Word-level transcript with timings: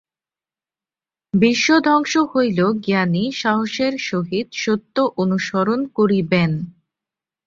বিশ্ব 1.33 1.67
ধ্বংস 1.85 2.13
হইলেও 2.31 2.69
জ্ঞানী 2.85 3.23
সাহসের 3.33 3.93
সহিত 4.09 4.47
সত্য 4.55 4.95
অনুসরণ 5.17 5.79
করিবেন। 5.97 6.51